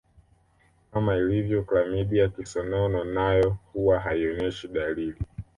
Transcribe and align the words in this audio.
Kama 0.91 1.15
ilivyo 1.17 1.63
klamidia 1.63 2.27
kisonono 2.29 3.03
nayo 3.03 3.57
huwa 3.73 3.99
haionyeshi 3.99 4.67
dalili 4.67 5.17